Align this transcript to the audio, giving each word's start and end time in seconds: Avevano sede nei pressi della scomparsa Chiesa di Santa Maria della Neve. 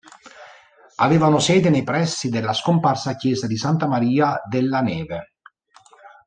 Avevano 0.95 1.37
sede 1.37 1.69
nei 1.69 1.83
pressi 1.83 2.29
della 2.29 2.53
scomparsa 2.53 3.15
Chiesa 3.15 3.45
di 3.45 3.55
Santa 3.55 3.85
Maria 3.87 4.41
della 4.49 4.81
Neve. 4.81 5.33